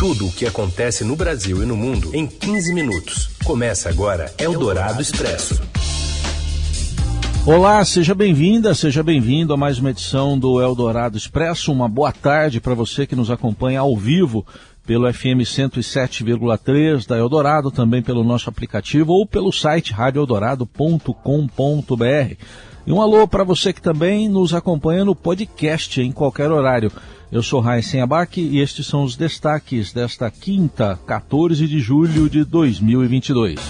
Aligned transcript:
Tudo 0.00 0.26
o 0.28 0.32
que 0.32 0.46
acontece 0.46 1.04
no 1.04 1.14
Brasil 1.14 1.62
e 1.62 1.66
no 1.66 1.76
mundo 1.76 2.16
em 2.16 2.26
15 2.26 2.72
minutos. 2.72 3.28
Começa 3.44 3.90
agora 3.90 4.32
Eldorado 4.38 5.02
Expresso. 5.02 5.60
Olá, 7.44 7.84
seja 7.84 8.14
bem-vinda, 8.14 8.74
seja 8.74 9.02
bem-vindo 9.02 9.52
a 9.52 9.58
mais 9.58 9.78
uma 9.78 9.90
edição 9.90 10.38
do 10.38 10.58
Eldorado 10.58 11.18
Expresso. 11.18 11.70
Uma 11.70 11.86
boa 11.86 12.12
tarde 12.12 12.62
para 12.62 12.72
você 12.72 13.06
que 13.06 13.14
nos 13.14 13.30
acompanha 13.30 13.80
ao 13.80 13.94
vivo 13.94 14.46
pelo 14.86 15.12
FM 15.12 15.44
107,3 15.44 17.06
da 17.06 17.18
Eldorado, 17.18 17.70
também 17.70 18.02
pelo 18.02 18.24
nosso 18.24 18.48
aplicativo 18.48 19.12
ou 19.12 19.26
pelo 19.26 19.52
site 19.52 19.92
radioeldorado.com.br. 19.92 22.36
E 22.86 22.92
um 22.92 23.02
alô 23.02 23.28
para 23.28 23.44
você 23.44 23.70
que 23.70 23.82
também 23.82 24.30
nos 24.30 24.54
acompanha 24.54 25.04
no 25.04 25.14
podcast 25.14 26.00
em 26.00 26.10
qualquer 26.10 26.50
horário. 26.50 26.90
Eu 27.32 27.44
sou 27.44 27.60
Raíssen 27.60 28.00
Abac 28.00 28.40
e 28.40 28.58
estes 28.58 28.88
são 28.88 29.04
os 29.04 29.14
destaques 29.14 29.92
desta 29.92 30.28
quinta, 30.32 30.98
14 31.06 31.64
de 31.68 31.78
julho 31.78 32.28
de 32.28 32.44
2022. 32.44 33.60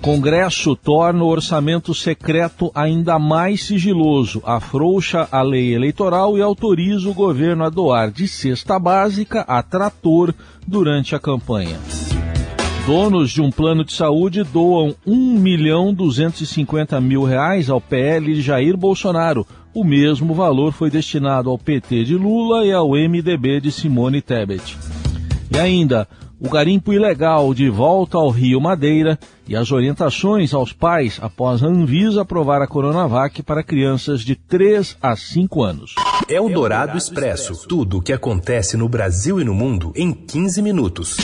Congresso 0.00 0.76
torna 0.76 1.24
o 1.24 1.26
orçamento 1.26 1.92
secreto 1.92 2.70
ainda 2.72 3.18
mais 3.18 3.64
sigiloso, 3.64 4.40
afrouxa 4.44 5.26
a 5.32 5.42
lei 5.42 5.74
eleitoral 5.74 6.38
e 6.38 6.40
autoriza 6.40 7.08
o 7.08 7.14
governo 7.14 7.64
a 7.64 7.68
doar 7.68 8.12
de 8.12 8.28
cesta 8.28 8.78
básica 8.78 9.40
a 9.40 9.60
trator 9.60 10.32
durante 10.64 11.16
a 11.16 11.18
campanha. 11.18 11.80
Donos 12.86 13.32
de 13.32 13.42
um 13.42 13.50
plano 13.50 13.84
de 13.84 13.92
saúde 13.92 14.44
doam 14.44 14.94
1 15.04 15.40
milhão 15.40 15.92
250 15.92 17.00
mil 17.00 17.24
reais 17.24 17.68
ao 17.68 17.80
PL 17.80 18.40
Jair 18.40 18.76
Bolsonaro. 18.76 19.44
O 19.76 19.84
mesmo 19.84 20.32
valor 20.32 20.72
foi 20.72 20.88
destinado 20.88 21.50
ao 21.50 21.58
PT 21.58 22.04
de 22.04 22.16
Lula 22.16 22.64
e 22.64 22.72
ao 22.72 22.92
MDB 22.92 23.60
de 23.60 23.70
Simone 23.70 24.22
Tebet. 24.22 24.74
E 25.50 25.58
ainda, 25.58 26.08
o 26.40 26.48
garimpo 26.48 26.94
ilegal 26.94 27.52
de 27.52 27.68
volta 27.68 28.16
ao 28.16 28.30
Rio 28.30 28.58
Madeira 28.58 29.18
e 29.46 29.54
as 29.54 29.70
orientações 29.70 30.54
aos 30.54 30.72
pais 30.72 31.18
após 31.20 31.62
a 31.62 31.66
Anvisa 31.66 32.22
aprovar 32.22 32.62
a 32.62 32.66
Coronavac 32.66 33.42
para 33.42 33.62
crianças 33.62 34.22
de 34.22 34.34
3 34.34 34.96
a 35.02 35.14
5 35.14 35.62
anos. 35.62 35.94
É 36.26 36.40
o 36.40 36.48
Dourado 36.48 36.96
Expresso. 36.96 37.68
Tudo 37.68 37.98
o 37.98 38.02
que 38.02 38.14
acontece 38.14 38.78
no 38.78 38.88
Brasil 38.88 39.38
e 39.42 39.44
no 39.44 39.52
mundo 39.52 39.92
em 39.94 40.10
15 40.10 40.62
minutos. 40.62 41.18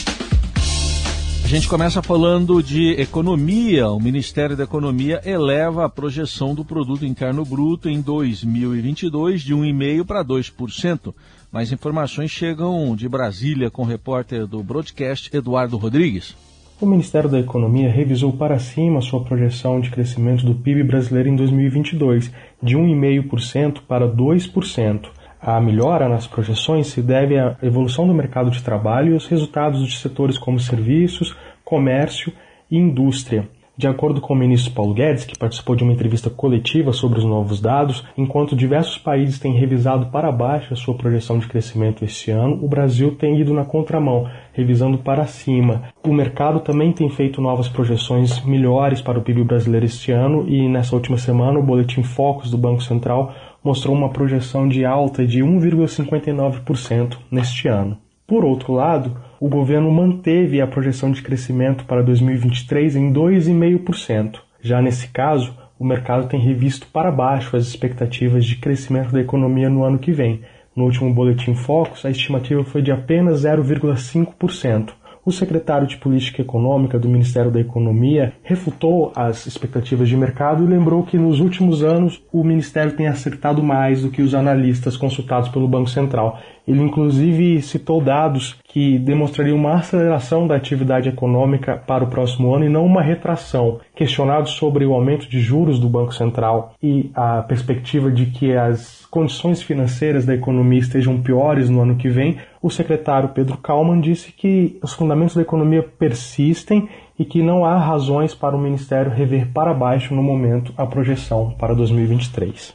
Gente 1.53 1.69
começa 1.69 2.01
falando 2.01 2.63
de 2.63 2.93
economia. 2.93 3.87
O 3.91 4.01
Ministério 4.01 4.57
da 4.57 4.65
Economia 4.65 5.21
eleva 5.23 5.85
a 5.85 5.89
projeção 5.89 6.55
do 6.55 6.65
produto 6.65 7.05
interno 7.05 7.45
bruto 7.45 7.91
em 7.91 8.01
2022 8.01 9.43
de 9.43 9.55
1,5 9.55 10.07
para 10.07 10.25
2%. 10.25 11.15
Mais 11.53 11.71
informações 11.71 12.31
chegam 12.31 12.97
de 12.97 13.07
Brasília 13.07 13.71
com 13.71 13.83
o 13.83 13.85
repórter 13.85 14.47
do 14.47 14.63
broadcast 14.63 15.29
Eduardo 15.37 15.77
Rodrigues. 15.77 16.35
O 16.81 16.87
Ministério 16.87 17.29
da 17.29 17.41
Economia 17.41 17.91
revisou 17.91 18.33
para 18.33 18.59
cima 18.59 19.03
sua 19.03 19.23
projeção 19.23 19.79
de 19.79 19.91
crescimento 19.91 20.47
do 20.47 20.55
PIB 20.55 20.85
brasileiro 20.85 21.29
em 21.29 21.37
2022, 21.37 22.33
de 22.63 22.79
1,5% 22.79 23.83
para 23.87 24.09
2%. 24.09 25.03
A 25.45 25.61
melhora 25.61 26.09
nas 26.09 26.25
projeções 26.25 26.87
se 26.87 27.03
deve 27.03 27.37
à 27.37 27.57
evolução 27.61 28.07
do 28.07 28.15
mercado 28.15 28.49
de 28.49 28.63
trabalho 28.63 29.11
e 29.11 29.15
aos 29.15 29.27
resultados 29.27 29.85
de 29.85 29.99
setores 29.99 30.39
como 30.39 30.61
serviços, 30.61 31.37
comércio 31.65 32.33
e 32.71 32.79
indústria. 32.79 33.49
De 33.77 33.89
acordo 33.89 34.21
com 34.21 34.35
o 34.35 34.37
ministro 34.37 34.71
Paulo 34.73 34.95
Guedes, 34.95 35.25
que 35.25 35.37
participou 35.37 35.75
de 35.75 35.83
uma 35.83 35.93
entrevista 35.93 36.31
coletiva 36.31 36.93
sobre 36.93 37.19
os 37.19 37.25
novos 37.25 37.61
dados, 37.61 38.05
enquanto 38.17 38.55
diversos 38.55 38.99
países 38.99 39.41
têm 39.41 39.55
revisado 39.55 40.07
para 40.07 40.31
baixo 40.31 40.73
a 40.73 40.77
sua 40.77 40.95
projeção 40.95 41.41
de 41.41 41.49
crescimento 41.49 42.05
este 42.05 42.31
ano, 42.31 42.63
o 42.63 42.69
Brasil 42.69 43.17
tem 43.17 43.41
ido 43.41 43.53
na 43.53 43.65
contramão, 43.65 44.31
revisando 44.53 44.99
para 44.99 45.27
cima. 45.27 45.85
O 46.07 46.13
mercado 46.13 46.61
também 46.61 46.93
tem 46.93 47.09
feito 47.09 47.41
novas 47.41 47.67
projeções 47.67 48.45
melhores 48.45 49.01
para 49.01 49.19
o 49.19 49.23
PIB 49.23 49.43
brasileiro 49.43 49.87
este 49.87 50.13
ano 50.13 50.49
e 50.49 50.69
nessa 50.69 50.95
última 50.95 51.17
semana 51.17 51.59
o 51.59 51.65
boletim 51.65 52.05
Focus 52.05 52.49
do 52.49 52.59
Banco 52.59 52.83
Central 52.83 53.35
mostrou 53.63 53.95
uma 53.95 54.11
projeção 54.11 54.69
de 54.69 54.85
alta 54.85 55.27
de 55.27 55.41
1,59% 55.41 57.17
neste 57.31 57.69
ano. 57.69 57.99
Por 58.27 58.45
outro 58.45 58.73
lado, 58.73 59.17
o 59.39 59.49
governo 59.49 59.91
manteve 59.91 60.61
a 60.61 60.67
projeção 60.67 61.11
de 61.11 61.23
crescimento 61.23 61.85
para 61.85 62.03
2023 62.03 62.97
em 62.97 63.13
2,5%. 63.13 64.39
Já 64.61 64.81
nesse 64.81 65.09
caso, 65.09 65.55
o 65.79 65.85
mercado 65.85 66.29
tem 66.29 66.41
revisto 66.41 66.87
para 66.87 67.11
baixo 67.11 67.57
as 67.57 67.67
expectativas 67.67 68.45
de 68.45 68.57
crescimento 68.57 69.13
da 69.13 69.21
economia 69.21 69.69
no 69.69 69.83
ano 69.83 69.99
que 69.99 70.13
vem. 70.13 70.41
No 70.75 70.85
último 70.85 71.13
boletim 71.13 71.55
Focus, 71.55 72.07
a 72.07 72.11
estimativa 72.11 72.63
foi 72.65 72.81
de 72.81 72.93
apenas 72.93 73.43
0,5%. 73.43 74.93
O 75.25 75.31
secretário 75.31 75.87
de 75.87 75.99
Política 75.99 76.43
Econômica 76.43 76.99
do 76.99 77.09
Ministério 77.09 77.49
da 77.49 77.61
Economia 77.61 78.33
refutou 78.43 79.13
as 79.15 79.47
expectativas 79.47 80.09
de 80.09 80.17
mercado 80.17 80.65
e 80.65 80.67
lembrou 80.67 81.05
que 81.05 81.17
nos 81.17 81.39
últimos 81.39 81.85
anos 81.85 82.21
o 82.33 82.43
Ministério 82.43 82.97
tem 82.97 83.07
acertado 83.07 83.63
mais 83.63 84.03
do 84.03 84.11
que 84.11 84.21
os 84.21 84.35
analistas 84.35 84.97
consultados 84.97 85.49
pelo 85.49 85.69
Banco 85.69 85.89
Central. 85.89 86.41
Ele 86.67 86.83
inclusive 86.83 87.61
citou 87.61 88.01
dados 88.01 88.57
que 88.65 88.99
demonstrariam 88.99 89.57
uma 89.57 89.75
aceleração 89.75 90.47
da 90.47 90.57
atividade 90.57 91.09
econômica 91.09 91.77
para 91.77 92.05
o 92.05 92.07
próximo 92.07 92.55
ano 92.55 92.65
e 92.65 92.69
não 92.69 92.87
uma 92.87 93.03
retração. 93.03 93.81
Questionado 93.95 94.49
sobre 94.49 94.85
o 94.85 94.95
aumento 94.95 95.29
de 95.29 95.41
juros 95.41 95.79
do 95.79 95.89
Banco 95.89 96.15
Central 96.15 96.75
e 96.83 97.11
a 97.15 97.43
perspectiva 97.43 98.11
de 98.11 98.27
que 98.27 98.55
as 98.57 99.05
condições 99.11 99.63
financeiras 99.63 100.25
da 100.25 100.35
economia 100.35 100.79
estejam 100.79 101.21
piores 101.21 101.69
no 101.69 101.83
ano 101.83 101.97
que 101.97 102.09
vem, 102.09 102.39
o 102.63 102.71
secretário 102.71 103.31
Pedro 103.31 103.59
Kalman 103.59 104.01
disse 104.01 104.33
que 104.33 104.79
os 104.83 104.93
fundamentos 104.93 105.35
da 105.35 105.43
economia 105.43 105.83
persistem 105.83 106.89
e 107.19 107.25
que 107.25 107.43
não 107.43 107.65
há 107.65 107.77
razões 107.77 108.35
para 108.35 108.57
o 108.57 108.61
Ministério 108.61 109.13
rever 109.13 109.49
para 109.53 109.75
baixo 109.75 110.15
no 110.15 110.23
momento 110.23 110.73
a 110.77 110.87
projeção 110.87 111.55
para 111.59 111.75
2023. 111.75 112.75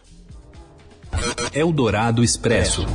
Eldorado 1.54 2.24
Expresso. 2.24 2.86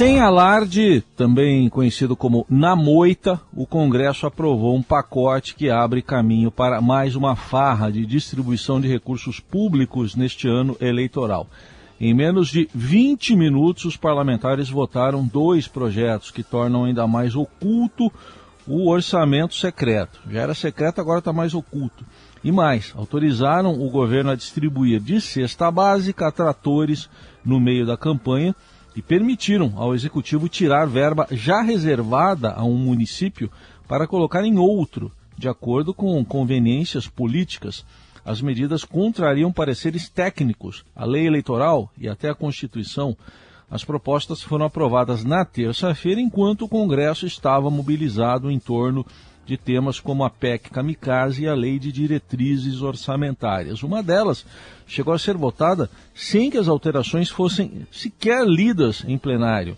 Sem 0.00 0.18
alarde, 0.18 1.04
também 1.14 1.68
conhecido 1.68 2.16
como 2.16 2.46
na 2.48 2.74
moita, 2.74 3.38
o 3.52 3.66
Congresso 3.66 4.26
aprovou 4.26 4.74
um 4.74 4.82
pacote 4.82 5.54
que 5.54 5.68
abre 5.68 6.00
caminho 6.00 6.50
para 6.50 6.80
mais 6.80 7.14
uma 7.14 7.36
farra 7.36 7.92
de 7.92 8.06
distribuição 8.06 8.80
de 8.80 8.88
recursos 8.88 9.40
públicos 9.40 10.16
neste 10.16 10.48
ano 10.48 10.74
eleitoral. 10.80 11.46
Em 12.00 12.14
menos 12.14 12.48
de 12.48 12.66
20 12.74 13.36
minutos, 13.36 13.84
os 13.84 13.94
parlamentares 13.98 14.70
votaram 14.70 15.22
dois 15.22 15.68
projetos 15.68 16.30
que 16.30 16.42
tornam 16.42 16.86
ainda 16.86 17.06
mais 17.06 17.36
oculto 17.36 18.10
o 18.66 18.88
orçamento 18.88 19.54
secreto. 19.54 20.18
Já 20.30 20.40
era 20.40 20.54
secreto, 20.54 20.98
agora 20.98 21.18
está 21.18 21.30
mais 21.30 21.52
oculto. 21.52 22.06
E 22.42 22.50
mais, 22.50 22.94
autorizaram 22.96 23.78
o 23.78 23.90
governo 23.90 24.30
a 24.30 24.34
distribuir 24.34 24.98
de 24.98 25.20
cesta 25.20 25.70
básica 25.70 26.26
a 26.26 26.32
tratores 26.32 27.06
no 27.44 27.60
meio 27.60 27.84
da 27.84 27.98
campanha 27.98 28.56
e 28.94 29.02
permitiram 29.02 29.72
ao 29.76 29.94
executivo 29.94 30.48
tirar 30.48 30.86
verba 30.86 31.26
já 31.30 31.62
reservada 31.62 32.52
a 32.52 32.64
um 32.64 32.76
município 32.76 33.50
para 33.86 34.06
colocar 34.06 34.44
em 34.44 34.58
outro, 34.58 35.10
de 35.36 35.48
acordo 35.48 35.94
com 35.94 36.24
conveniências 36.24 37.06
políticas. 37.06 37.84
As 38.24 38.40
medidas 38.40 38.84
contrariam 38.84 39.50
pareceres 39.52 40.08
técnicos, 40.08 40.84
a 40.94 41.04
lei 41.04 41.26
eleitoral 41.26 41.90
e 41.98 42.08
até 42.08 42.28
a 42.28 42.34
Constituição. 42.34 43.16
As 43.70 43.84
propostas 43.84 44.42
foram 44.42 44.66
aprovadas 44.66 45.24
na 45.24 45.44
terça-feira, 45.44 46.20
enquanto 46.20 46.64
o 46.64 46.68
Congresso 46.68 47.26
estava 47.26 47.70
mobilizado 47.70 48.50
em 48.50 48.58
torno 48.58 49.06
de 49.46 49.56
temas 49.56 49.98
como 49.98 50.24
a 50.24 50.30
PEC 50.30 50.70
Kamikaze 50.70 51.42
e 51.42 51.48
a 51.48 51.54
Lei 51.54 51.78
de 51.78 51.90
Diretrizes 51.90 52.82
Orçamentárias. 52.82 53.82
Uma 53.82 54.02
delas 54.02 54.46
chegou 54.86 55.12
a 55.12 55.18
ser 55.18 55.36
votada 55.36 55.90
sem 56.14 56.50
que 56.50 56.58
as 56.58 56.68
alterações 56.68 57.28
fossem 57.28 57.86
sequer 57.90 58.46
lidas 58.46 59.04
em 59.06 59.18
plenário. 59.18 59.76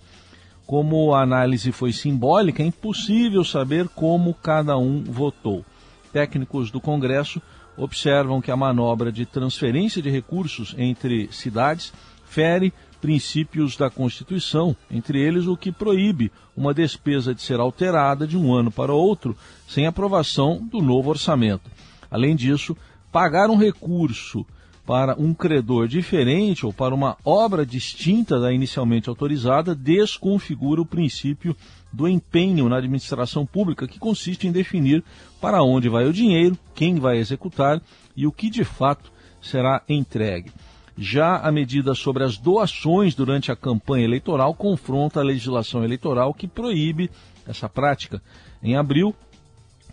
Como 0.66 1.14
a 1.14 1.22
análise 1.22 1.72
foi 1.72 1.92
simbólica, 1.92 2.62
é 2.62 2.66
impossível 2.66 3.44
saber 3.44 3.88
como 3.88 4.34
cada 4.34 4.76
um 4.76 5.02
votou. 5.02 5.64
Técnicos 6.12 6.70
do 6.70 6.80
Congresso 6.80 7.40
observam 7.76 8.40
que 8.40 8.50
a 8.50 8.56
manobra 8.56 9.10
de 9.10 9.24
transferência 9.24 10.02
de 10.02 10.10
recursos 10.10 10.74
entre 10.78 11.28
cidades 11.32 11.92
fere 12.24 12.72
princípios 13.02 13.76
da 13.76 13.90
Constituição, 13.90 14.76
entre 14.88 15.20
eles 15.20 15.48
o 15.48 15.56
que 15.56 15.72
proíbe 15.72 16.30
uma 16.56 16.72
despesa 16.72 17.34
de 17.34 17.42
ser 17.42 17.58
alterada 17.58 18.28
de 18.28 18.38
um 18.38 18.54
ano 18.54 18.70
para 18.70 18.92
outro 18.92 19.36
sem 19.66 19.86
aprovação 19.86 20.64
do 20.64 20.80
novo 20.80 21.10
orçamento. 21.10 21.68
Além 22.08 22.36
disso, 22.36 22.76
pagar 23.10 23.50
um 23.50 23.56
recurso 23.56 24.46
para 24.86 25.16
um 25.18 25.34
credor 25.34 25.88
diferente 25.88 26.64
ou 26.64 26.72
para 26.72 26.94
uma 26.94 27.16
obra 27.24 27.66
distinta 27.66 28.38
da 28.38 28.52
inicialmente 28.52 29.08
autorizada 29.08 29.74
desconfigura 29.74 30.80
o 30.80 30.86
princípio 30.86 31.56
do 31.92 32.06
empenho 32.06 32.68
na 32.68 32.76
administração 32.78 33.44
pública, 33.44 33.88
que 33.88 33.98
consiste 33.98 34.46
em 34.46 34.52
definir 34.52 35.02
para 35.40 35.62
onde 35.62 35.88
vai 35.88 36.06
o 36.06 36.12
dinheiro, 36.12 36.56
quem 36.74 37.00
vai 37.00 37.18
executar 37.18 37.82
e 38.16 38.26
o 38.26 38.32
que 38.32 38.48
de 38.48 38.64
fato 38.64 39.12
será 39.40 39.82
entregue. 39.88 40.52
Já 40.96 41.38
a 41.38 41.50
medida 41.50 41.94
sobre 41.94 42.22
as 42.22 42.36
doações 42.36 43.14
durante 43.14 43.50
a 43.50 43.56
campanha 43.56 44.04
eleitoral 44.04 44.54
confronta 44.54 45.20
a 45.20 45.24
legislação 45.24 45.82
eleitoral 45.82 46.34
que 46.34 46.46
proíbe 46.46 47.10
essa 47.46 47.68
prática. 47.68 48.20
Em 48.62 48.76
abril, 48.76 49.14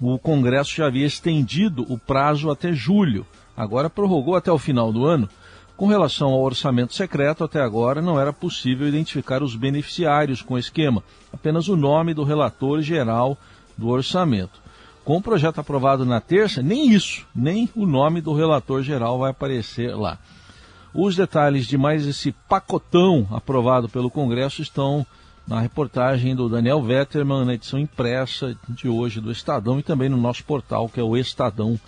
o 0.02 0.20
Congresso 0.20 0.76
já 0.76 0.88
havia 0.88 1.06
estendido 1.06 1.86
o 1.90 1.98
prazo 1.98 2.50
até 2.50 2.74
julho, 2.74 3.26
agora 3.56 3.90
prorrogou 3.90 4.36
até 4.36 4.52
o 4.52 4.58
final 4.58 4.92
do 4.92 5.06
ano. 5.06 5.30
Com 5.76 5.88
relação 5.88 6.30
ao 6.32 6.42
orçamento 6.42 6.94
secreto, 6.94 7.44
até 7.44 7.62
agora 7.62 8.02
não 8.02 8.20
era 8.20 8.34
possível 8.34 8.86
identificar 8.86 9.42
os 9.42 9.56
beneficiários 9.56 10.42
com 10.42 10.56
o 10.56 10.60
esquema, 10.60 11.02
apenas 11.32 11.70
o 11.70 11.78
nome 11.78 12.14
do 12.14 12.26
relator 12.26 12.82
geral 12.82 13.38
do 13.78 13.88
orçamento. 13.88 14.62
Com 15.06 15.18
o 15.18 15.22
projeto 15.22 15.60
aprovado 15.60 16.06
na 16.06 16.20
terça, 16.20 16.62
nem 16.62 16.92
isso, 16.92 17.26
nem 17.34 17.70
o 17.74 17.86
nome 17.86 18.20
do 18.20 18.34
relator 18.34 18.84
geral 18.84 19.18
vai 19.18 19.32
aparecer 19.32 19.96
lá. 19.96 20.20
Os 20.94 21.16
detalhes 21.16 21.68
de 21.68 21.78
mais 21.78 22.08
esse 22.08 22.32
pacotão 22.48 23.28
aprovado 23.32 23.88
pelo 23.88 24.10
Congresso 24.10 24.62
estão 24.62 25.06
na 25.48 25.60
reportagem 25.60 26.36
do 26.36 26.50
Daniel 26.50 26.82
Vetterman, 26.82 27.46
na 27.46 27.54
edição 27.54 27.80
impressa 27.80 28.56
de 28.68 28.88
hoje 28.88 29.20
do 29.20 29.32
Estadão 29.32 29.80
e 29.80 29.84
também 29.84 30.10
no 30.10 30.18
nosso 30.18 30.44
portal 30.44 30.90
que 30.90 31.00
é 31.00 31.04
o 31.04 31.16
estadão.com.br. 31.16 31.80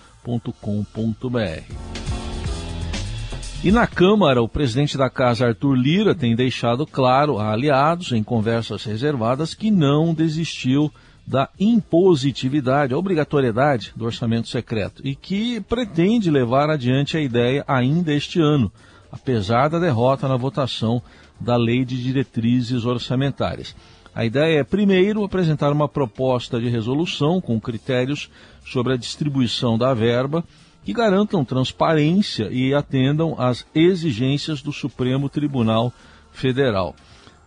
E 3.64 3.72
na 3.72 3.86
Câmara, 3.86 4.42
o 4.42 4.50
presidente 4.50 4.98
da 4.98 5.08
Casa, 5.08 5.46
Arthur 5.46 5.76
Lira, 5.76 6.16
tem 6.16 6.36
deixado 6.36 6.88
claro 6.88 7.38
a 7.38 7.52
aliados, 7.52 8.12
em 8.12 8.24
conversas 8.24 8.84
reservadas, 8.84 9.54
que 9.54 9.70
não 9.70 10.16
desistiu 10.16 10.92
da 11.28 11.48
impositividade, 11.60 12.94
a 12.94 12.98
obrigatoriedade 12.98 13.94
do 13.96 14.06
orçamento 14.06 14.48
secreto 14.48 15.06
e 15.06 15.16
que 15.16 15.62
pretende 15.62 16.32
levar 16.32 16.72
adiante 16.72 17.16
a 17.16 17.22
ideia 17.22 17.64
ainda 17.68 18.12
este 18.12 18.42
ano 18.42 18.72
apesar 19.12 19.70
da 19.70 19.80
derrota 19.80 20.28
na 20.28 20.38
votação 20.38 21.02
da 21.40 21.58
Lei 21.58 21.84
de 21.84 22.02
Diretrizes 22.02 22.86
Orçamentárias. 22.86 23.76
A 24.14 24.26
ideia 24.26 24.60
é, 24.60 24.64
primeiro, 24.64 25.24
apresentar 25.24 25.72
uma 25.72 25.88
proposta 25.88 26.60
de 26.60 26.68
resolução 26.70 27.40
com 27.40 27.60
critérios 27.60 28.30
sobre 28.66 28.94
a 28.94 28.98
distribuição 28.98 29.78
da 29.78 29.94
verba 29.94 30.44
que 30.84 30.94
garantam 30.94 31.46
transparência 31.46 32.50
e 32.52 32.74
atendam 32.74 33.36
às 33.38 33.66
exigências 33.74 34.62
do 34.62 34.74
Supremo 34.74 35.30
Tribunal 35.30 35.94
Federal. 36.32 36.96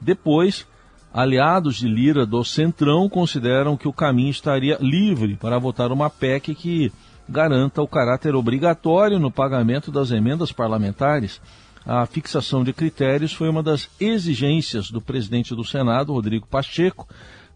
Depois, 0.00 0.67
aliados 1.12 1.76
de 1.76 1.88
Lira 1.88 2.25
do 2.25 2.44
Centrão 2.44 3.08
consideram 3.08 3.76
que 3.76 3.88
o 3.88 3.93
caminho 3.93 4.31
estaria 4.31 4.78
livre 4.81 5.37
para 5.37 5.58
votar 5.58 5.93
uma 5.93 6.08
PEC 6.08 6.55
que 6.55 6.93
garanta 7.29 7.82
o 7.82 7.88
caráter 7.88 8.35
obrigatório 8.35 9.19
no 9.19 9.31
pagamento 9.31 9.91
das 9.91 10.11
emendas 10.11 10.53
parlamentares. 10.53 11.41
A 11.87 12.06
fixação 12.06 12.65
de 12.65 12.73
critérios 12.73 13.32
foi 13.32 13.49
uma 13.49 13.62
das 13.62 13.88
exigências 14.00 14.91
do 14.91 15.00
presidente 15.00 15.55
do 15.55 15.65
Senado, 15.65 16.12
Rodrigo 16.12 16.47
Pacheco, 16.47 17.06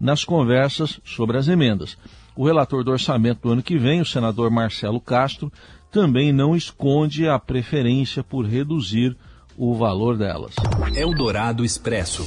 nas 0.00 0.25
conversas 0.25 1.00
sobre 1.05 1.38
as 1.38 1.49
emendas. 1.49 1.97
O 2.37 2.47
relator 2.47 2.85
do 2.85 2.91
orçamento 2.91 3.43
do 3.43 3.53
ano 3.53 3.62
que 3.62 3.79
vem, 3.79 4.00
o 4.00 4.06
senador 4.06 4.50
Marcelo 4.50 5.00
Castro, 5.00 5.53
também 5.91 6.32
não 6.32 6.55
esconde 6.55 7.29
a 7.29 7.38
preferência 7.38 8.23
por 8.23 8.44
reduzir 8.44 9.17
o 9.56 9.75
valor 9.75 10.17
delas. 10.17 10.55
Eldorado 10.94 11.64
Expresso. 11.64 12.25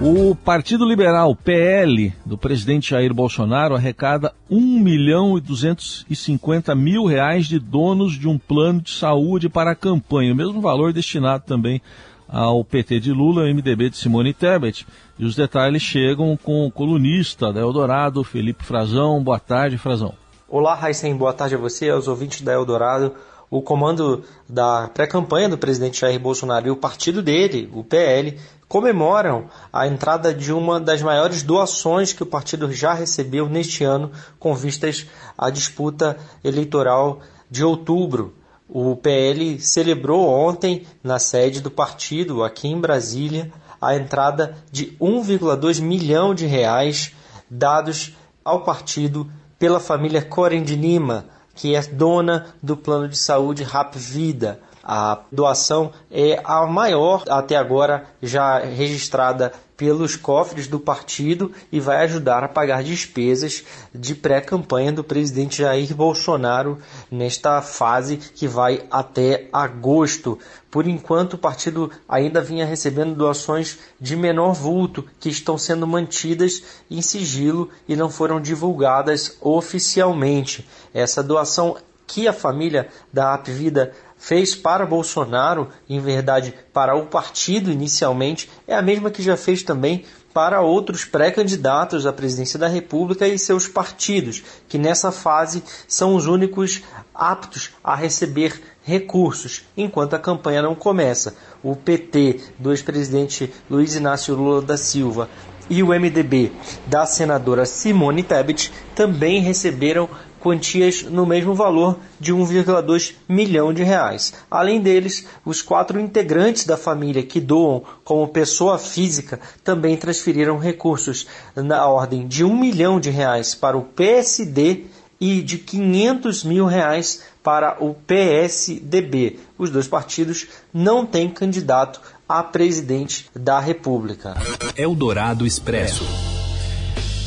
O 0.00 0.34
Partido 0.34 0.84
Liberal, 0.84 1.34
PL, 1.36 2.12
do 2.24 2.36
presidente 2.36 2.90
Jair 2.90 3.14
Bolsonaro, 3.14 3.74
arrecada 3.74 4.34
1 4.50 4.80
milhão 4.80 5.38
e 5.38 5.40
250 5.40 6.74
mil 6.74 7.04
reais 7.04 7.46
de 7.46 7.58
donos 7.58 8.18
de 8.18 8.26
um 8.26 8.38
plano 8.38 8.80
de 8.80 8.90
saúde 8.90 9.48
para 9.48 9.72
a 9.72 9.76
campanha, 9.76 10.32
o 10.32 10.36
mesmo 10.36 10.60
valor 10.60 10.92
destinado 10.92 11.44
também 11.46 11.80
ao 12.28 12.64
PT 12.64 12.98
de 12.98 13.12
Lula 13.12 13.48
e 13.48 13.54
MDB 13.54 13.90
de 13.90 13.96
Simone 13.96 14.32
Tebet. 14.32 14.86
E 15.18 15.24
os 15.24 15.36
detalhes 15.36 15.82
chegam 15.82 16.36
com 16.36 16.66
o 16.66 16.70
colunista 16.70 17.52
da 17.52 17.60
Eldorado, 17.60 18.24
Felipe 18.24 18.64
Frazão. 18.64 19.22
Boa 19.22 19.38
tarde, 19.38 19.78
Frazão. 19.78 20.14
Olá, 20.48 20.74
Raíssen. 20.74 21.14
Boa 21.14 21.32
tarde 21.32 21.54
a 21.54 21.58
você, 21.58 21.90
aos 21.90 22.08
ouvintes 22.08 22.40
da 22.42 22.52
Eldorado 22.52 23.12
o 23.52 23.60
comando 23.60 24.24
da 24.48 24.88
pré-campanha 24.88 25.46
do 25.46 25.58
presidente 25.58 26.00
Jair 26.00 26.18
Bolsonaro 26.18 26.68
e 26.68 26.70
o 26.70 26.76
partido 26.76 27.20
dele, 27.20 27.68
o 27.74 27.84
PL, 27.84 28.38
comemoram 28.72 29.50
a 29.70 29.86
entrada 29.86 30.32
de 30.32 30.50
uma 30.50 30.80
das 30.80 31.02
maiores 31.02 31.42
doações 31.42 32.14
que 32.14 32.22
o 32.22 32.26
partido 32.26 32.72
já 32.72 32.94
recebeu 32.94 33.46
neste 33.46 33.84
ano, 33.84 34.10
com 34.38 34.54
vistas 34.54 35.06
à 35.36 35.50
disputa 35.50 36.16
eleitoral 36.42 37.20
de 37.50 37.62
outubro. 37.62 38.32
O 38.66 38.96
PL 38.96 39.60
celebrou 39.60 40.26
ontem, 40.26 40.86
na 41.04 41.18
sede 41.18 41.60
do 41.60 41.70
partido, 41.70 42.42
aqui 42.42 42.66
em 42.66 42.80
Brasília, 42.80 43.52
a 43.78 43.94
entrada 43.94 44.56
de 44.70 44.96
1,2 44.98 45.82
milhão 45.82 46.34
de 46.34 46.46
reais 46.46 47.12
dados 47.50 48.16
ao 48.42 48.64
partido 48.64 49.30
pela 49.58 49.80
família 49.80 50.22
Corem 50.22 50.62
de 50.62 50.76
Lima, 50.76 51.26
que 51.54 51.74
é 51.74 51.82
dona 51.82 52.46
do 52.62 52.74
plano 52.74 53.06
de 53.06 53.18
saúde 53.18 53.64
Rap 53.64 53.98
Vida. 53.98 54.60
A 54.82 55.20
doação 55.30 55.92
é 56.10 56.40
a 56.42 56.66
maior 56.66 57.24
até 57.28 57.56
agora 57.56 58.04
já 58.20 58.58
registrada 58.58 59.52
pelos 59.76 60.14
cofres 60.14 60.68
do 60.68 60.78
partido 60.78 61.50
e 61.72 61.80
vai 61.80 62.04
ajudar 62.04 62.44
a 62.44 62.48
pagar 62.48 62.84
despesas 62.84 63.64
de 63.92 64.14
pré-campanha 64.14 64.92
do 64.92 65.02
presidente 65.02 65.62
Jair 65.62 65.94
Bolsonaro 65.94 66.78
nesta 67.10 67.60
fase 67.60 68.16
que 68.16 68.46
vai 68.46 68.84
até 68.90 69.48
agosto. 69.52 70.38
Por 70.70 70.86
enquanto, 70.86 71.34
o 71.34 71.38
partido 71.38 71.90
ainda 72.08 72.40
vinha 72.40 72.64
recebendo 72.64 73.14
doações 73.14 73.78
de 74.00 74.14
menor 74.14 74.52
vulto 74.52 75.04
que 75.18 75.28
estão 75.28 75.58
sendo 75.58 75.86
mantidas 75.86 76.62
em 76.90 77.02
sigilo 77.02 77.68
e 77.88 77.96
não 77.96 78.08
foram 78.08 78.40
divulgadas 78.40 79.36
oficialmente. 79.40 80.68
Essa 80.94 81.22
doação 81.22 81.76
que 82.06 82.28
a 82.28 82.32
família 82.32 82.88
da 83.12 83.34
Apvida 83.34 83.92
fez 84.22 84.54
para 84.54 84.86
Bolsonaro, 84.86 85.68
em 85.90 85.98
verdade 85.98 86.54
para 86.72 86.94
o 86.94 87.06
partido 87.06 87.72
inicialmente, 87.72 88.48
é 88.68 88.74
a 88.74 88.80
mesma 88.80 89.10
que 89.10 89.20
já 89.20 89.36
fez 89.36 89.64
também 89.64 90.04
para 90.32 90.60
outros 90.60 91.04
pré-candidatos 91.04 92.06
à 92.06 92.12
presidência 92.12 92.56
da 92.56 92.68
República 92.68 93.26
e 93.26 93.36
seus 93.36 93.66
partidos, 93.66 94.42
que 94.68 94.78
nessa 94.78 95.10
fase 95.10 95.62
são 95.88 96.14
os 96.14 96.26
únicos 96.26 96.82
aptos 97.12 97.72
a 97.82 97.96
receber 97.96 98.62
recursos, 98.84 99.64
enquanto 99.76 100.14
a 100.14 100.20
campanha 100.20 100.62
não 100.62 100.76
começa. 100.76 101.34
O 101.62 101.74
PT 101.74 102.40
do 102.60 102.70
ex-presidente 102.70 103.52
Luiz 103.68 103.96
Inácio 103.96 104.36
Lula 104.36 104.62
da 104.62 104.76
Silva 104.76 105.28
e 105.68 105.82
o 105.82 105.88
MDB 105.88 106.52
da 106.86 107.06
senadora 107.06 107.66
Simone 107.66 108.22
Tebet 108.22 108.72
também 108.94 109.40
receberam 109.40 110.08
quantias 110.42 111.04
no 111.04 111.24
mesmo 111.24 111.54
valor 111.54 111.98
de 112.18 112.34
1,2 112.34 113.14
milhão 113.28 113.72
de 113.72 113.84
reais. 113.84 114.34
Além 114.50 114.80
deles, 114.80 115.26
os 115.44 115.62
quatro 115.62 116.00
integrantes 116.00 116.64
da 116.66 116.76
família 116.76 117.22
que 117.22 117.40
doam 117.40 117.84
como 118.02 118.26
pessoa 118.26 118.76
física 118.76 119.38
também 119.62 119.96
transferiram 119.96 120.58
recursos 120.58 121.28
na 121.54 121.86
ordem 121.86 122.26
de 122.26 122.44
1 122.44 122.58
milhão 122.58 122.98
de 122.98 123.08
reais 123.08 123.54
para 123.54 123.78
o 123.78 123.82
PSD 123.82 124.86
e 125.20 125.40
de 125.40 125.58
500 125.58 126.42
mil 126.42 126.66
reais 126.66 127.22
para 127.44 127.76
o 127.82 127.94
PSDB. 127.94 129.38
Os 129.56 129.70
dois 129.70 129.86
partidos 129.86 130.48
não 130.74 131.06
têm 131.06 131.30
candidato 131.30 132.00
a 132.28 132.42
presidente 132.42 133.30
da 133.32 133.60
República. 133.60 134.34
Eldorado 134.76 135.46
Expresso. 135.46 136.31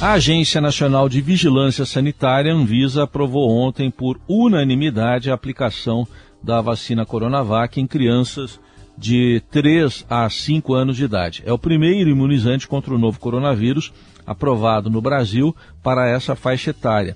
A 0.02 0.12
Agência 0.12 0.60
Nacional 0.60 1.08
de 1.08 1.22
Vigilância 1.22 1.86
Sanitária, 1.86 2.54
Anvisa, 2.54 3.04
aprovou 3.04 3.50
ontem 3.50 3.90
por 3.90 4.20
unanimidade 4.28 5.32
a 5.32 5.34
aplicação 5.34 6.06
da 6.44 6.60
vacina 6.60 7.06
Coronavac 7.06 7.80
em 7.80 7.88
crianças 7.88 8.60
de 8.98 9.42
3 9.50 10.06
a 10.10 10.30
5 10.30 10.74
anos 10.74 10.98
de 10.98 11.06
idade. 11.06 11.44
É 11.46 11.54
o 11.54 11.58
primeiro 11.58 12.10
imunizante 12.10 12.68
contra 12.68 12.94
o 12.94 12.98
novo 12.98 13.20
coronavírus 13.20 13.94
aprovado 14.28 14.90
no 14.90 15.02
Brasil 15.02 15.56
para 15.82 16.10
essa 16.10 16.36
faixa 16.36 16.72
etária. 16.72 17.16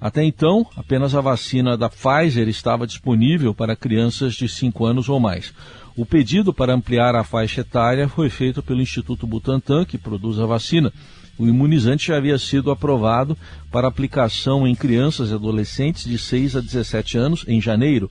Até 0.00 0.24
então, 0.24 0.64
apenas 0.76 1.14
a 1.14 1.20
vacina 1.20 1.76
da 1.76 1.90
Pfizer 1.90 2.48
estava 2.48 2.86
disponível 2.86 3.52
para 3.52 3.76
crianças 3.76 4.34
de 4.34 4.48
5 4.48 4.86
anos 4.86 5.08
ou 5.08 5.18
mais. 5.18 5.52
O 5.96 6.06
pedido 6.06 6.54
para 6.54 6.72
ampliar 6.72 7.14
a 7.16 7.24
faixa 7.24 7.60
etária 7.60 8.08
foi 8.08 8.30
feito 8.30 8.62
pelo 8.62 8.80
Instituto 8.80 9.26
Butantan, 9.26 9.84
que 9.84 9.98
produz 9.98 10.38
a 10.38 10.46
vacina 10.46 10.92
o 11.40 11.48
imunizante 11.48 12.08
já 12.08 12.18
havia 12.18 12.36
sido 12.36 12.70
aprovado 12.70 13.34
para 13.72 13.88
aplicação 13.88 14.68
em 14.68 14.74
crianças 14.74 15.30
e 15.30 15.34
adolescentes 15.34 16.04
de 16.04 16.18
6 16.18 16.56
a 16.56 16.60
17 16.60 17.16
anos 17.16 17.46
em 17.48 17.58
janeiro. 17.58 18.10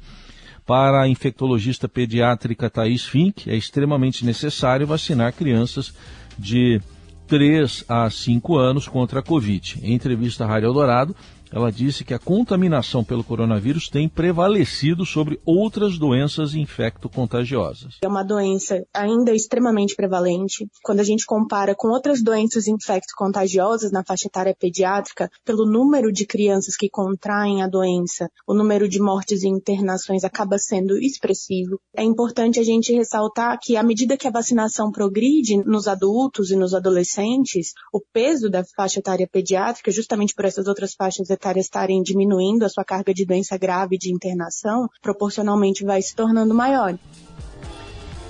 Para 0.66 1.04
a 1.04 1.08
infectologista 1.08 1.88
pediátrica 1.88 2.72
Thais 2.72 3.06
Fink, 3.06 3.48
é 3.48 3.56
extremamente 3.56 4.26
necessário 4.26 4.88
vacinar 4.88 5.32
crianças 5.34 5.94
de 6.40 6.82
3 7.28 7.86
a 7.88 8.10
5 8.10 8.58
anos 8.58 8.88
contra 8.88 9.20
a 9.20 9.24
Covid. 9.24 9.80
Em 9.84 9.94
entrevista 9.94 10.44
à 10.44 10.48
Rádio 10.48 10.66
Eldorado, 10.66 11.16
ela 11.52 11.72
disse 11.72 12.04
que 12.04 12.14
a 12.14 12.20
contaminação 12.20 13.04
pelo 13.04 13.24
coronavírus 13.24 13.90
tem 13.90 14.08
prevalecido 14.08 15.06
sobre 15.06 15.40
outras 15.46 15.98
doenças 15.98 16.54
infecto-contagiosas. 16.54 17.98
É 18.02 18.08
uma 18.08 18.24
doença 18.24 18.86
ainda 18.94 19.34
extremamente 19.34 19.96
prevalente. 19.96 20.68
Quando 20.84 21.00
a 21.00 21.04
gente 21.04 21.26
compara 21.26 21.74
com 21.76 21.90
outras 21.90 22.22
doenças 22.22 22.68
infecto-contagiosas 22.68 23.92
na 23.92 24.04
faixa 24.04 24.28
etária 24.28 24.56
pediátrica, 24.58 25.30
pelo 25.44 25.66
número 25.66 26.12
de 26.12 26.26
crianças 26.26 26.76
que 26.76 26.90
contraem 26.90 27.64
a 27.64 27.68
doença, 27.68 28.30
o 28.48 28.54
número 28.54 28.88
de 28.88 29.02
mortes 29.02 29.44
e 29.44 29.48
internações 29.48 30.24
acaba 30.24 30.58
sendo 30.58 30.98
expressivo. 30.98 31.80
É 31.96 32.04
importante 32.04 32.60
a 32.60 32.64
gente 32.64 32.94
ressaltar 32.94 33.58
que 33.60 33.76
à 33.76 33.84
medida 33.84 34.18
que 34.18 34.28
a 34.28 34.32
vacinação 34.32 34.92
progride 34.92 35.58
nos 35.66 35.88
adultos 35.88 36.52
e 36.52 36.56
nos 36.56 36.74
adolescentes, 36.76 37.74
o 37.92 38.00
peso 38.14 38.50
da 38.50 38.64
faixa 38.76 39.00
etária 39.00 39.28
pediátrica, 39.32 39.92
justamente 39.92 40.36
por 40.36 40.46
essas 40.46 40.68
outras 40.68 40.94
faixas 40.94 41.30
etárias 41.30 41.39
estarem 41.58 42.02
diminuindo 42.02 42.66
a 42.66 42.70
sua 42.70 42.84
carga 42.84 43.14
de 43.14 43.26
doença 43.26 43.58
grave 43.58 43.98
de 43.98 44.12
internação, 44.12 44.90
proporcionalmente 45.02 45.84
vai 45.84 46.02
se 46.02 46.16
tornando 46.16 46.54
maior. 46.54 46.98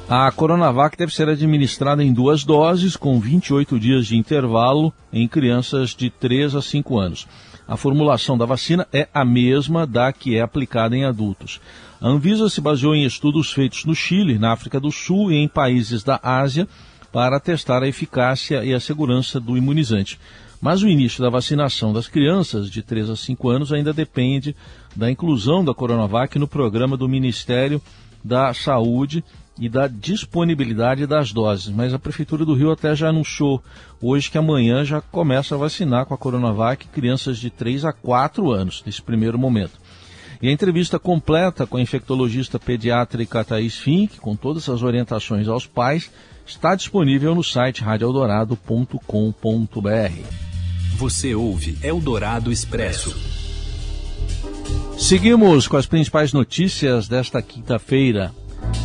A 0.08 0.32
Coronavac 0.32 0.98
deve 0.98 1.14
ser 1.14 1.30
administrada 1.30 2.04
em 2.04 2.12
duas 2.12 2.44
doses, 2.44 2.98
com 2.98 3.20
28 3.20 3.80
dias 3.80 4.08
de 4.08 4.18
intervalo 4.18 4.92
em 5.14 5.28
crianças 5.28 5.92
de 5.92 6.10
3 6.10 6.56
a 6.56 6.62
5 6.64 6.98
anos. 6.98 7.28
A 7.68 7.78
formulação 7.78 8.36
da 8.36 8.46
vacina 8.46 8.88
é 8.92 9.08
a 9.14 9.24
mesma 9.24 9.86
da 9.86 10.12
que 10.12 10.36
é 10.36 10.42
aplicada 10.42 10.98
em 10.98 11.06
adultos. 11.06 11.62
A 12.02 12.08
Anvisa 12.08 12.50
se 12.50 12.60
baseou 12.60 12.96
em 12.96 13.06
estudos 13.06 13.52
feitos 13.52 13.86
no 13.86 13.94
Chile, 13.94 14.40
na 14.40 14.52
África 14.52 14.80
do 14.80 14.92
Sul 14.92 15.32
e 15.32 15.36
em 15.36 15.48
países 15.48 16.04
da 16.04 16.20
Ásia 16.24 16.68
para 17.12 17.40
testar 17.40 17.84
a 17.84 17.88
eficácia 17.88 18.64
e 18.64 18.74
a 18.74 18.80
segurança 18.80 19.40
do 19.40 19.58
imunizante. 19.58 20.20
Mas 20.62 20.84
o 20.84 20.90
início 20.90 21.24
da 21.24 21.30
vacinação 21.30 21.94
das 21.94 22.08
crianças 22.08 22.70
de 22.70 22.82
3 22.82 23.10
a 23.10 23.16
5 23.16 23.50
anos 23.50 23.72
ainda 23.72 23.94
depende 23.94 24.56
da 24.96 25.10
inclusão 25.10 25.64
da 25.64 25.74
Coronavac 25.74 26.38
no 26.38 26.48
programa 26.48 26.98
do 26.98 27.08
Ministério 27.08 27.82
da 28.24 28.54
Saúde 28.54 29.24
e 29.58 29.68
da 29.68 29.88
disponibilidade 29.88 31.06
das 31.06 31.32
doses. 31.32 31.74
Mas 31.74 31.94
a 31.94 32.00
Prefeitura 32.00 32.46
do 32.46 32.54
Rio 32.54 32.72
até 32.72 32.96
já 32.96 33.10
anunciou 33.10 33.62
hoje 34.02 34.30
que 34.32 34.38
amanhã 34.38 34.84
já 34.84 35.02
começa 35.02 35.56
a 35.56 35.58
vacinar 35.58 36.06
com 36.06 36.14
a 36.14 36.18
Coronavac 36.18 36.88
crianças 36.88 37.38
de 37.38 37.50
3 37.50 37.86
a 37.86 37.94
4 37.94 38.52
anos, 38.52 38.84
nesse 38.86 39.02
primeiro 39.02 39.40
momento. 39.40 39.80
E 40.42 40.48
a 40.48 40.52
entrevista 40.52 40.98
completa 40.98 41.68
com 41.68 41.76
a 41.76 41.82
infectologista 41.82 42.58
pediátrica 42.58 43.44
Thais 43.44 43.78
Fink, 43.78 44.20
com 44.20 44.38
todas 44.38 44.70
as 44.70 44.82
orientações 44.82 45.50
aos 45.50 45.66
pais, 45.66 46.10
está 46.50 46.74
disponível 46.74 47.36
no 47.36 47.44
site 47.44 47.84
radioeldorado.com.br. 47.84 49.00
Você 50.98 51.36
ouve 51.36 51.78
Eldorado 51.84 52.52
Expresso. 52.52 53.16
Seguimos 54.98 55.68
com 55.68 55.78
as 55.78 55.86
principais 55.86 56.34
notícias 56.34 57.08
desta 57.08 57.42
quinta-feira. 57.42 58.34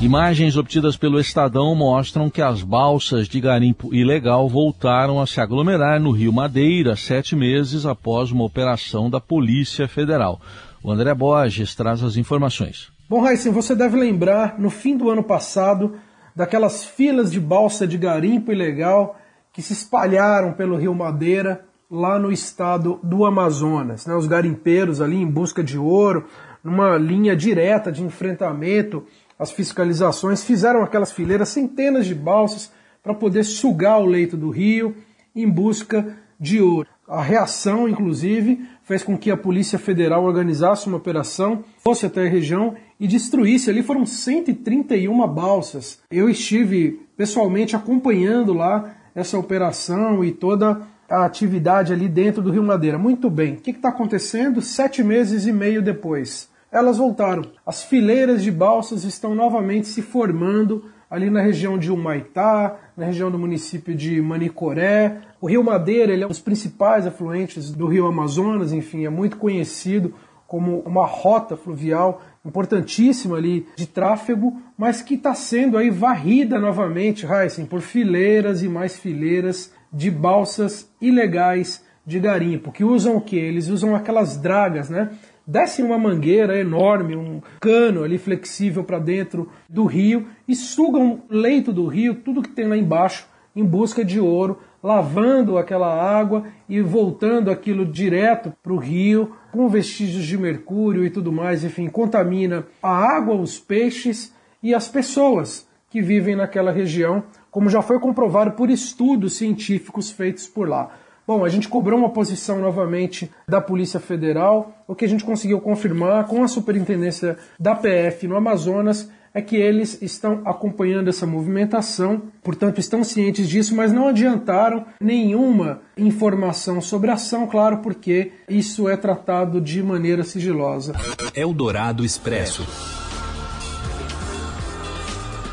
Imagens 0.01 0.57
obtidas 0.57 0.97
pelo 0.97 1.19
Estadão 1.19 1.75
mostram 1.75 2.31
que 2.31 2.43
as 2.43 2.63
balsas 2.63 3.27
de 3.27 3.41
garimpo 3.41 3.95
ilegal 3.95 4.49
voltaram 4.49 5.21
a 5.21 5.27
se 5.27 5.41
aglomerar 5.41 5.99
no 5.99 6.11
Rio 6.13 6.33
Madeira 6.33 6.95
sete 6.95 7.35
meses 7.35 7.87
após 7.87 8.31
uma 8.31 8.45
operação 8.45 9.11
da 9.11 9.21
Polícia 9.21 9.89
Federal. 9.89 10.41
O 10.83 10.93
André 10.93 11.13
Borges 11.15 11.75
traz 11.75 12.03
as 12.03 12.17
informações. 12.17 12.93
Bom, 13.09 13.23
Raíssa, 13.23 13.51
você 13.51 13.75
deve 13.75 13.97
lembrar, 13.97 14.59
no 14.59 14.71
fim 14.71 14.97
do 14.97 15.11
ano 15.11 15.23
passado, 15.23 15.95
daquelas 16.35 16.85
filas 16.85 17.31
de 17.31 17.41
balsa 17.41 17.87
de 17.87 17.97
garimpo 17.97 18.53
ilegal 18.53 19.19
que 19.53 19.63
se 19.63 19.73
espalharam 19.73 20.53
pelo 20.53 20.77
Rio 20.77 20.95
Madeira 20.95 21.65
lá 21.91 22.19
no 22.19 22.33
estado 22.33 22.99
do 23.03 23.25
Amazonas. 23.25 24.05
Né? 24.05 24.15
Os 24.15 24.27
garimpeiros 24.27 25.01
ali 25.01 25.17
em 25.17 25.27
busca 25.27 25.63
de 25.63 25.79
ouro, 25.79 26.27
numa 26.63 26.97
linha 26.97 27.37
direta 27.37 27.93
de 27.93 28.03
enfrentamento 28.03 29.07
as 29.39 29.51
fiscalizações, 29.51 30.45
fizeram 30.45 30.83
aquelas 30.83 31.13
fileiras, 31.13 31.49
centenas 31.49 32.07
de 32.07 32.15
balsas 32.15 32.73
para 33.03 33.15
poder 33.15 33.45
sugar 33.45 34.01
o 34.01 34.07
leito 34.07 34.37
do 34.37 34.51
rio 34.51 34.97
em 35.35 35.49
busca 35.49 36.17
de 36.39 36.61
ouro. 36.61 36.89
A 37.07 37.23
reação, 37.23 37.89
inclusive, 37.89 38.67
fez 38.83 39.03
com 39.03 39.17
que 39.19 39.31
a 39.31 39.37
Polícia 39.37 39.79
Federal 39.79 40.25
organizasse 40.25 40.87
uma 40.87 40.97
operação, 40.97 41.65
fosse 41.79 42.07
até 42.07 42.27
a 42.27 42.31
região 42.31 42.75
e 42.99 43.07
destruísse. 43.07 43.71
Ali 43.71 43.83
foram 43.83 44.07
131 44.07 45.27
balsas. 45.29 46.01
Eu 46.11 46.29
estive 46.29 47.01
pessoalmente 47.17 47.77
acompanhando 47.77 48.53
lá 48.53 48.95
essa 49.15 49.39
operação 49.39 50.25
e 50.25 50.33
toda 50.33 50.83
a 51.09 51.25
atividade 51.25 51.93
ali 51.93 52.09
dentro 52.09 52.43
do 52.43 52.51
Rio 52.51 52.63
Madeira. 52.63 52.99
Muito 52.99 53.31
bem, 53.31 53.55
o 53.55 53.57
que 53.57 53.71
está 53.71 53.89
acontecendo? 53.91 54.61
Sete 54.61 55.03
meses 55.03 55.47
e 55.47 55.53
meio 55.53 55.83
depois, 55.83 56.49
elas 56.73 56.99
voltaram. 56.99 57.45
As 57.65 57.85
fileiras 57.85 58.43
de 58.43 58.51
balsas 58.51 59.05
estão 59.05 59.35
novamente 59.35 59.87
se 59.87 60.03
formando 60.03 60.85
ali 61.09 61.31
na 61.31 61.41
região 61.41 61.79
de 61.79 61.93
Humaitá, 61.93 62.77
na 62.97 63.07
região 63.07 63.31
do 63.31 63.39
município 63.39 63.95
de 63.95 64.21
Manicoré. 64.21 65.19
O 65.41 65.47
Rio 65.47 65.63
Madeira 65.63 66.13
ele 66.13 66.25
é 66.25 66.27
um 66.27 66.31
dos 66.31 66.41
principais 66.41 67.07
afluentes 67.07 67.71
do 67.71 67.87
Rio 67.87 68.07
Amazonas, 68.07 68.73
enfim, 68.73 69.05
é 69.05 69.11
muito 69.11 69.37
conhecido 69.37 70.15
como 70.47 70.81
uma 70.81 71.07
rota 71.07 71.57
fluvial 71.57 72.21
importantíssima 72.45 73.37
ali 73.37 73.67
de 73.77 73.87
tráfego, 73.87 74.61
mas 74.77 75.01
que 75.01 75.15
está 75.15 75.35
sendo 75.35 75.79
aí 75.79 75.91
varrida 75.91 76.59
novamente, 76.59 77.27
Heisen, 77.27 77.67
por 77.67 77.81
fileiras 77.81 78.63
e 78.63 78.69
mais 78.69 78.99
fileiras 78.99 79.73
de 79.93 80.11
balsas 80.11 80.91
ilegais 81.01 81.85
de 82.07 82.21
garimpo, 82.21 82.71
que 82.71 82.85
usam 82.85 83.17
o 83.17 83.21
que? 83.21 83.37
Eles 83.37 83.69
usam 83.69 83.95
aquelas 83.95 84.37
dragas, 84.37 84.91
né? 84.91 85.11
Descem 85.47 85.85
uma 85.85 85.99
mangueira 85.99 86.59
enorme, 86.59 87.17
um 87.17 87.41
cano 87.61 88.03
ali 88.03 88.19
flexível 88.19 88.83
para 88.83 88.99
dentro 88.99 89.51
do 89.69 89.85
rio 89.85 90.27
e 90.49 90.55
sugam 90.55 91.23
o 91.29 91.35
leito 91.35 91.73
do 91.73 91.87
rio, 91.87 92.15
tudo 92.15 92.43
que 92.43 92.51
tem 92.51 92.67
lá 92.67 92.77
embaixo, 92.77 93.27
em 93.55 93.65
busca 93.65 94.05
de 94.05 94.19
ouro, 94.19 94.59
lavando 94.83 95.57
aquela 95.57 95.89
água 95.89 96.45
e 96.69 96.81
voltando 96.81 97.51
aquilo 97.51 97.87
direto 97.87 98.53
para 98.63 98.73
o 98.73 98.79
rio, 98.79 99.33
com 99.55 99.69
vestígios 99.69 100.27
de 100.27 100.37
mercúrio 100.37 101.07
e 101.07 101.11
tudo 101.11 101.31
mais, 101.31 101.63
enfim, 101.63 101.89
contamina 101.89 102.67
a 102.83 102.89
água, 102.89 103.37
os 103.37 103.57
peixes 103.57 104.35
e 104.61 104.75
as 104.75 104.89
pessoas 104.89 105.65
que 105.89 106.03
vivem 106.03 106.35
naquela 106.35 106.73
região 106.73 107.23
como 107.53 107.71
já 107.71 107.81
foi 107.81 108.01
comprovado 108.01 108.51
por 108.51 108.69
estudos 108.69 109.37
científicos 109.37 110.11
feitos 110.11 110.49
por 110.49 110.69
lá. 110.69 110.91
Bom, 111.25 111.45
a 111.45 111.49
gente 111.49 111.69
cobrou 111.69 111.97
uma 111.97 112.11
posição 112.11 112.59
novamente 112.59 113.31
da 113.47 113.61
Polícia 113.61 114.01
Federal. 114.01 114.75
O 114.89 114.95
que 114.95 115.05
a 115.05 115.09
gente 115.09 115.25
conseguiu 115.25 115.61
confirmar 115.61 116.27
com 116.27 116.43
a 116.43 116.49
superintendência 116.49 117.39
da 117.59 117.77
PF 117.77 118.27
no 118.27 118.37
Amazonas 118.37 119.09
é 119.35 119.43
que 119.43 119.57
eles 119.57 120.01
estão 120.01 120.43
acompanhando 120.45 121.09
essa 121.09 121.27
movimentação, 121.27 122.23
portanto 122.41 122.79
estão 122.79 123.03
cientes 123.03 123.49
disso, 123.49 123.75
mas 123.75 123.93
não 123.93 124.07
adiantaram 124.07 124.87
nenhuma 125.01 125.81
informação 125.99 126.81
sobre 126.81 127.11
a 127.11 127.15
ação, 127.15 127.47
claro, 127.49 127.79
porque 127.79 128.31
isso 128.49 128.89
é 128.89 128.97
tratado 128.97 129.61
de 129.61 129.83
maneira 129.83 130.23
sigilosa. 130.23 130.95
Eldorado 131.35 132.05
Expresso. 132.05 132.65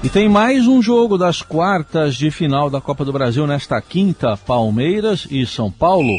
E 0.03 0.09
tem 0.09 0.29
mais 0.29 0.67
um 0.67 0.81
jogo 0.81 1.17
das 1.17 1.41
quartas 1.41 2.15
de 2.15 2.31
final 2.31 2.69
da 2.69 2.81
Copa 2.81 3.03
do 3.05 3.13
Brasil 3.13 3.45
nesta 3.45 3.79
quinta, 3.81 4.37
Palmeiras 4.37 5.27
e 5.29 5.45
São 5.45 5.71
Paulo. 5.71 6.17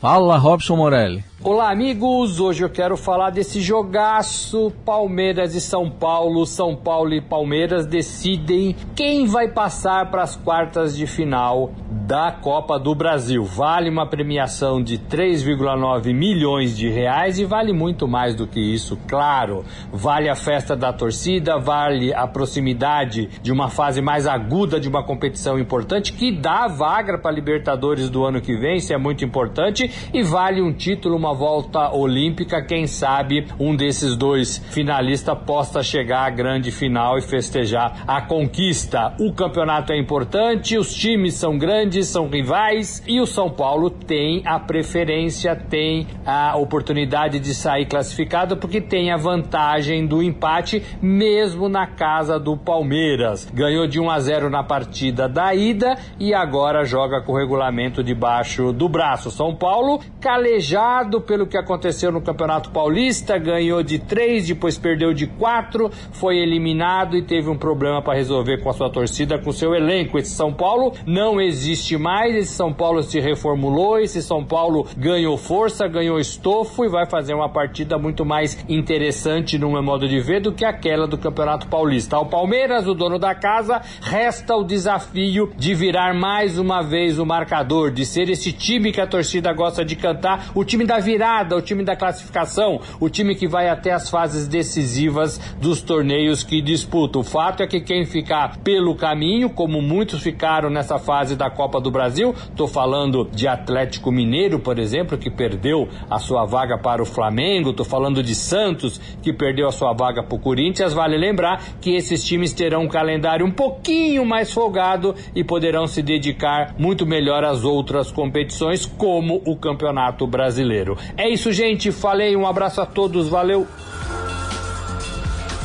Fala, 0.00 0.38
Robson 0.38 0.76
Morelli. 0.76 1.22
Olá, 1.44 1.70
amigos! 1.70 2.40
Hoje 2.40 2.64
eu 2.64 2.70
quero 2.70 2.96
falar 2.96 3.28
desse 3.28 3.60
jogaço 3.60 4.72
Palmeiras 4.82 5.54
e 5.54 5.60
São 5.60 5.90
Paulo. 5.90 6.46
São 6.46 6.74
Paulo 6.74 7.12
e 7.12 7.20
Palmeiras 7.20 7.84
decidem 7.84 8.74
quem 8.96 9.26
vai 9.26 9.48
passar 9.48 10.10
para 10.10 10.22
as 10.22 10.34
quartas 10.34 10.96
de 10.96 11.06
final 11.06 11.70
da 12.10 12.32
Copa 12.32 12.76
do 12.76 12.92
Brasil. 12.92 13.44
Vale 13.44 13.88
uma 13.88 14.04
premiação 14.04 14.82
de 14.82 14.98
3,9 14.98 16.12
milhões 16.12 16.76
de 16.76 16.88
reais 16.88 17.38
e 17.38 17.44
vale 17.44 17.72
muito 17.72 18.08
mais 18.08 18.34
do 18.34 18.48
que 18.48 18.58
isso, 18.58 18.98
claro. 19.06 19.64
Vale 19.92 20.28
a 20.28 20.34
festa 20.34 20.74
da 20.74 20.92
torcida, 20.92 21.56
vale 21.56 22.12
a 22.12 22.26
proximidade 22.26 23.28
de 23.40 23.52
uma 23.52 23.68
fase 23.68 24.02
mais 24.02 24.26
aguda 24.26 24.80
de 24.80 24.88
uma 24.88 25.04
competição 25.04 25.56
importante 25.56 26.12
que 26.12 26.32
dá 26.32 26.66
vaga 26.66 27.16
para 27.16 27.30
Libertadores 27.30 28.10
do 28.10 28.24
ano 28.24 28.40
que 28.40 28.56
vem, 28.56 28.78
isso 28.78 28.92
é 28.92 28.98
muito 28.98 29.24
importante, 29.24 29.88
e 30.12 30.20
vale 30.20 30.60
um 30.60 30.72
título, 30.72 31.14
uma 31.14 31.32
volta 31.32 31.94
olímpica, 31.94 32.60
quem 32.60 32.88
sabe 32.88 33.46
um 33.56 33.76
desses 33.76 34.16
dois 34.16 34.58
finalistas 34.58 35.38
possa 35.46 35.80
chegar 35.80 36.26
à 36.26 36.30
grande 36.30 36.72
final 36.72 37.16
e 37.18 37.22
festejar 37.22 38.02
a 38.04 38.20
conquista. 38.20 39.14
O 39.20 39.32
campeonato 39.32 39.92
é 39.92 39.96
importante, 39.96 40.76
os 40.76 40.92
times 40.92 41.34
são 41.34 41.56
grandes, 41.56 41.99
são 42.04 42.28
rivais 42.28 43.02
e 43.06 43.20
o 43.20 43.26
São 43.26 43.50
Paulo 43.50 43.90
tem 43.90 44.42
a 44.44 44.58
preferência, 44.58 45.54
tem 45.54 46.06
a 46.24 46.56
oportunidade 46.56 47.38
de 47.38 47.54
sair 47.54 47.86
classificado 47.86 48.56
porque 48.56 48.80
tem 48.80 49.10
a 49.10 49.16
vantagem 49.16 50.06
do 50.06 50.22
empate 50.22 50.82
mesmo 51.00 51.68
na 51.68 51.86
casa 51.86 52.38
do 52.38 52.56
Palmeiras. 52.56 53.48
Ganhou 53.52 53.86
de 53.86 54.00
1 54.00 54.10
a 54.10 54.20
0 54.20 54.50
na 54.50 54.62
partida 54.62 55.28
da 55.28 55.54
ida 55.54 55.96
e 56.18 56.34
agora 56.34 56.84
joga 56.84 57.20
com 57.20 57.32
o 57.32 57.36
regulamento 57.36 58.02
debaixo 58.02 58.72
do 58.72 58.88
braço. 58.88 59.30
São 59.30 59.54
Paulo 59.54 60.00
calejado 60.20 61.20
pelo 61.20 61.46
que 61.46 61.56
aconteceu 61.56 62.12
no 62.12 62.20
Campeonato 62.20 62.70
Paulista, 62.70 63.38
ganhou 63.38 63.82
de 63.82 63.98
três, 63.98 64.46
depois 64.46 64.78
perdeu 64.78 65.12
de 65.12 65.26
quatro, 65.26 65.90
foi 66.12 66.38
eliminado 66.38 67.16
e 67.16 67.22
teve 67.22 67.48
um 67.48 67.56
problema 67.56 68.02
para 68.02 68.14
resolver 68.14 68.58
com 68.58 68.70
a 68.70 68.72
sua 68.72 68.90
torcida, 68.90 69.38
com 69.38 69.52
seu 69.52 69.74
elenco. 69.74 70.18
Esse 70.18 70.34
São 70.34 70.52
Paulo 70.52 70.94
não 71.06 71.40
existe 71.40 71.89
mais, 71.96 72.34
esse 72.34 72.52
São 72.52 72.72
Paulo 72.72 73.02
se 73.02 73.20
reformulou, 73.20 73.98
esse 73.98 74.22
São 74.22 74.44
Paulo 74.44 74.86
ganhou 74.96 75.36
força, 75.36 75.86
ganhou 75.88 76.18
estofo 76.18 76.84
e 76.84 76.88
vai 76.88 77.06
fazer 77.06 77.34
uma 77.34 77.48
partida 77.48 77.98
muito 77.98 78.24
mais 78.24 78.58
interessante 78.68 79.58
no 79.58 79.70
meu 79.70 79.82
modo 79.82 80.08
de 80.08 80.20
ver 80.20 80.40
do 80.40 80.52
que 80.52 80.64
aquela 80.64 81.06
do 81.06 81.18
Campeonato 81.18 81.66
Paulista. 81.66 82.16
Ao 82.16 82.26
Palmeiras, 82.26 82.86
o 82.86 82.94
dono 82.94 83.18
da 83.18 83.34
casa, 83.34 83.80
resta 84.00 84.54
o 84.56 84.64
desafio 84.64 85.50
de 85.56 85.74
virar 85.74 86.14
mais 86.14 86.58
uma 86.58 86.82
vez 86.82 87.18
o 87.18 87.26
marcador, 87.26 87.90
de 87.90 88.04
ser 88.04 88.28
esse 88.28 88.52
time 88.52 88.92
que 88.92 89.00
a 89.00 89.06
torcida 89.06 89.52
gosta 89.52 89.84
de 89.84 89.96
cantar, 89.96 90.50
o 90.54 90.64
time 90.64 90.84
da 90.84 90.98
virada, 90.98 91.56
o 91.56 91.62
time 91.62 91.84
da 91.84 91.96
classificação, 91.96 92.80
o 92.98 93.08
time 93.08 93.34
que 93.34 93.48
vai 93.48 93.68
até 93.68 93.92
as 93.92 94.08
fases 94.10 94.46
decisivas 94.48 95.38
dos 95.60 95.82
torneios 95.82 96.42
que 96.42 96.60
disputa. 96.60 97.18
O 97.18 97.24
fato 97.24 97.62
é 97.62 97.66
que 97.66 97.80
quem 97.80 98.04
ficar 98.04 98.58
pelo 98.58 98.94
caminho, 98.94 99.50
como 99.50 99.80
muitos 99.80 100.22
ficaram 100.22 100.70
nessa 100.70 100.98
fase 100.98 101.36
da 101.36 101.50
Copa 101.70 101.80
do 101.80 101.90
Brasil, 101.90 102.34
estou 102.50 102.66
falando 102.66 103.28
de 103.32 103.46
Atlético 103.46 104.10
Mineiro, 104.10 104.58
por 104.58 104.76
exemplo, 104.76 105.16
que 105.16 105.30
perdeu 105.30 105.88
a 106.10 106.18
sua 106.18 106.44
vaga 106.44 106.76
para 106.76 107.00
o 107.00 107.06
Flamengo, 107.06 107.70
estou 107.70 107.86
falando 107.86 108.24
de 108.24 108.34
Santos, 108.34 109.00
que 109.22 109.32
perdeu 109.32 109.68
a 109.68 109.72
sua 109.72 109.92
vaga 109.92 110.20
para 110.20 110.34
o 110.34 110.40
Corinthians. 110.40 110.92
Vale 110.92 111.16
lembrar 111.16 111.62
que 111.80 111.94
esses 111.94 112.24
times 112.24 112.52
terão 112.52 112.82
um 112.82 112.88
calendário 112.88 113.46
um 113.46 113.52
pouquinho 113.52 114.26
mais 114.26 114.52
folgado 114.52 115.14
e 115.32 115.44
poderão 115.44 115.86
se 115.86 116.02
dedicar 116.02 116.74
muito 116.76 117.06
melhor 117.06 117.44
às 117.44 117.62
outras 117.62 118.10
competições, 118.10 118.84
como 118.84 119.40
o 119.46 119.54
Campeonato 119.54 120.26
Brasileiro. 120.26 120.98
É 121.16 121.28
isso, 121.28 121.52
gente. 121.52 121.92
Falei, 121.92 122.34
um 122.34 122.48
abraço 122.48 122.80
a 122.80 122.86
todos, 122.86 123.28
valeu! 123.28 123.64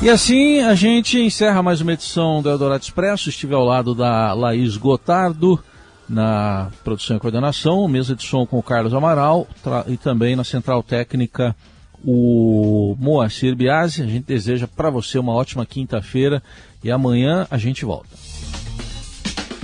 E 0.04 0.10
assim 0.10 0.60
a 0.62 0.76
gente 0.76 1.20
encerra 1.20 1.64
mais 1.64 1.82
uma 1.82 1.94
edição 1.94 2.42
do 2.42 2.50
Eldorado 2.50 2.84
Expresso. 2.84 3.30
Estive 3.30 3.56
ao 3.56 3.64
lado 3.64 3.96
da 3.96 4.34
Laís 4.34 4.78
Gotardo 4.78 5.60
na 6.08 6.72
produção 6.84 7.18
e 7.18 7.20
coordenação, 7.20 7.88
mesa 7.88 8.16
de 8.16 8.24
som 8.24 8.46
com 8.46 8.60
o 8.60 8.64
Carlos 8.64 8.94
Amaral 8.94 9.48
e 9.88 9.98
também 9.98 10.36
na 10.36 10.44
central 10.44 10.84
técnica 10.84 11.56
o 12.04 12.96
Moacir 13.00 13.56
Biasi. 13.56 14.04
A 14.04 14.08
gente 14.08 14.26
deseja 14.26 14.68
para 14.68 14.90
você 14.90 15.18
uma 15.18 15.34
ótima 15.34 15.66
quinta-feira 15.66 16.42
e 16.84 16.92
amanhã 16.92 17.48
a 17.50 17.58
gente 17.58 17.84
volta. 17.84 18.16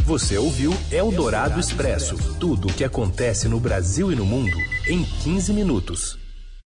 Você 0.05 0.37
ouviu 0.37 0.73
Eldorado 0.91 1.59
Expresso 1.59 2.17
tudo 2.39 2.67
o 2.67 2.73
que 2.73 2.83
acontece 2.83 3.47
no 3.47 3.59
Brasil 3.59 4.11
e 4.11 4.15
no 4.15 4.25
mundo 4.25 4.57
em 4.87 5.03
15 5.03 5.53
minutos. 5.53 6.20